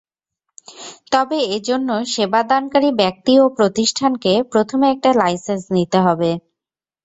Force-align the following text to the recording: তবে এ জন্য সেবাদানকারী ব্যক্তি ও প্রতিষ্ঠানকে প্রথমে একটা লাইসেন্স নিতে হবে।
তবে 1.11 1.37
এ 1.47 1.67
জন্য 1.67 1.89
সেবাদানকারী 2.13 2.89
ব্যক্তি 3.01 3.33
ও 3.39 3.55
প্রতিষ্ঠানকে 3.57 4.31
প্রথমে 4.51 4.85
একটা 4.91 5.09
লাইসেন্স 5.21 5.63
নিতে 5.75 5.99
হবে। 6.05 6.31